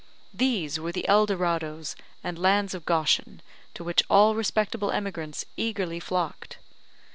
[0.33, 3.39] These were the El Dorados and lands of Goshen
[3.75, 6.57] to which all respectable emigrants eagerly flocked.